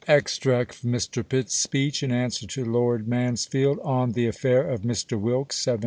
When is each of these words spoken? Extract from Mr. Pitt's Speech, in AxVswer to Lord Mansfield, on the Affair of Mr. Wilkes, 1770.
Extract 0.07 0.73
from 0.73 0.93
Mr. 0.93 1.23
Pitt's 1.23 1.53
Speech, 1.53 2.01
in 2.01 2.09
AxVswer 2.09 2.49
to 2.49 2.65
Lord 2.65 3.07
Mansfield, 3.07 3.77
on 3.83 4.13
the 4.13 4.25
Affair 4.25 4.67
of 4.67 4.81
Mr. 4.81 5.11
Wilkes, 5.11 5.57
1770. 5.63 5.77